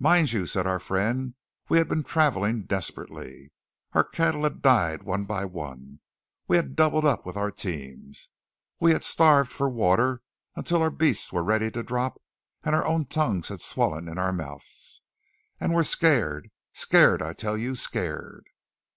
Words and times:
"Mind 0.00 0.32
you," 0.32 0.44
said 0.44 0.66
our 0.66 0.80
friend, 0.80 1.34
"we 1.68 1.78
had 1.78 1.88
been 1.88 2.02
travelling 2.02 2.64
desperately. 2.64 3.52
Our 3.92 4.02
cattle 4.02 4.42
had 4.42 4.60
died 4.60 5.04
one 5.04 5.24
by 5.24 5.44
one; 5.44 5.78
and 5.78 5.98
we 6.48 6.56
had 6.56 6.74
doubled 6.74 7.04
up 7.04 7.24
with 7.24 7.36
our 7.36 7.52
teams. 7.52 8.28
We 8.80 8.90
had 8.90 9.04
starved 9.04 9.52
for 9.52 9.70
water 9.70 10.22
until 10.56 10.82
our 10.82 10.90
beasts 10.90 11.32
were 11.32 11.44
ready 11.44 11.70
to 11.70 11.84
drop 11.84 12.20
and 12.64 12.74
our 12.74 12.84
own 12.84 13.04
tongues 13.06 13.50
had 13.50 13.60
swollen 13.62 14.08
in 14.08 14.18
our 14.18 14.32
mouths, 14.32 15.00
and 15.60 15.72
were 15.72 15.84
scared 15.84 16.50
scared, 16.72 17.22
I 17.22 17.32
tell 17.32 17.56
you 17.56 17.76
scared!" 17.76 18.48